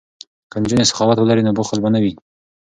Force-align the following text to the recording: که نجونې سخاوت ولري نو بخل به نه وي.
که 0.51 0.57
نجونې 0.63 0.85
سخاوت 0.91 1.17
ولري 1.19 1.43
نو 1.43 1.51
بخل 1.59 1.77
به 1.83 1.89
نه 1.93 1.99
وي. 2.03 2.13